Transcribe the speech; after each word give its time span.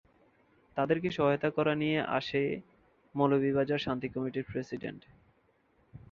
তাদেরকে 0.77 1.09
সহায়তা 1.11 1.49
করে 1.49 1.73
নিয়ে 1.75 1.99
আসে 2.17 2.41
মৌলভীবাজার 3.15 3.83
শান্তি 3.85 4.07
কমিটির 4.09 4.49
প্রেসিডেন্ট। 4.51 5.01